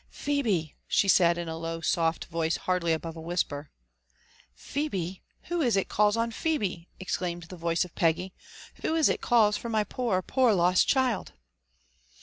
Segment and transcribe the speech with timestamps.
[0.09, 3.67] Phebe 1" she said in a low soft voice hardly above a whbp^.
[4.35, 8.33] '* Phebe I— who is it calls on Phebe?*' exclaimed the voice of Peggy;
[8.81, 11.33] who is it calls for my poor, poor lost child?"